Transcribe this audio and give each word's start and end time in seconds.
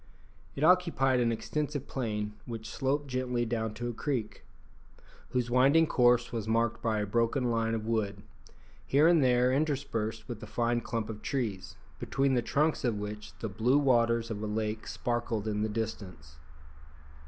It 0.55 0.63
occupied 0.63 1.19
an 1.19 1.31
extensive 1.31 1.87
plain 1.87 2.33
which 2.47 2.67
sloped 2.67 3.07
gently 3.07 3.45
down 3.45 3.75
to 3.75 3.87
a 3.89 3.93
creek[*], 3.93 4.41
whose 5.29 5.51
winding 5.51 5.85
course 5.85 6.31
was 6.31 6.47
marked 6.47 6.81
by 6.81 6.97
a 7.01 7.05
broken 7.05 7.51
line 7.51 7.75
of 7.75 7.85
wood, 7.85 8.23
here 8.83 9.07
and 9.07 9.23
there 9.23 9.53
interspersed 9.53 10.27
with 10.27 10.41
a 10.41 10.47
fine 10.47 10.81
clump 10.81 11.07
of 11.07 11.21
trees, 11.21 11.75
between 11.99 12.33
the 12.33 12.41
trunks 12.41 12.83
of 12.83 12.97
which 12.97 13.37
the 13.41 13.47
blue 13.47 13.77
waters 13.77 14.31
of 14.31 14.41
a 14.41 14.47
lake 14.47 14.87
sparkled 14.87 15.47
in 15.47 15.61
the 15.61 15.69
distance. 15.69 16.37